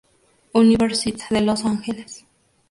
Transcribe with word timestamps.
University 0.55 1.21
de 1.29 1.41
los 1.41 1.63
Ángeles. 1.63 2.25